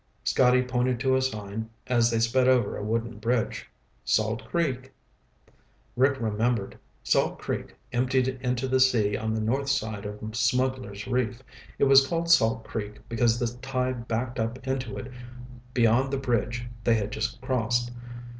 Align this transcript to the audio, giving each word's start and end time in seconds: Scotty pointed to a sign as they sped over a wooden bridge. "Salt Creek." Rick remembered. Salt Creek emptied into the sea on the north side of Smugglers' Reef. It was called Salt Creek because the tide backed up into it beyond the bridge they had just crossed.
Scotty 0.23 0.63
pointed 0.63 0.99
to 1.01 1.15
a 1.15 1.21
sign 1.21 1.69
as 1.85 2.09
they 2.09 2.17
sped 2.17 2.47
over 2.47 2.75
a 2.75 2.83
wooden 2.83 3.19
bridge. 3.19 3.69
"Salt 4.03 4.43
Creek." 4.45 4.91
Rick 5.95 6.19
remembered. 6.19 6.75
Salt 7.03 7.37
Creek 7.37 7.75
emptied 7.93 8.27
into 8.27 8.67
the 8.67 8.79
sea 8.79 9.15
on 9.15 9.35
the 9.35 9.39
north 9.41 9.69
side 9.69 10.07
of 10.07 10.17
Smugglers' 10.35 11.05
Reef. 11.07 11.43
It 11.77 11.83
was 11.83 12.07
called 12.07 12.31
Salt 12.31 12.63
Creek 12.63 13.07
because 13.09 13.37
the 13.37 13.55
tide 13.61 14.07
backed 14.07 14.39
up 14.39 14.67
into 14.67 14.97
it 14.97 15.11
beyond 15.71 16.11
the 16.11 16.17
bridge 16.17 16.65
they 16.83 16.95
had 16.95 17.11
just 17.11 17.39
crossed. 17.39 17.91